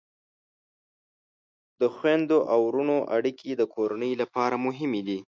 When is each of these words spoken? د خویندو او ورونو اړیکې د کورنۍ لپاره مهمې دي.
د 1.79 1.81
خویندو 1.95 2.37
او 2.53 2.59
ورونو 2.67 2.97
اړیکې 3.15 3.49
د 3.57 3.63
کورنۍ 3.73 4.11
لپاره 4.21 4.55
مهمې 4.65 5.01
دي. 5.07 5.19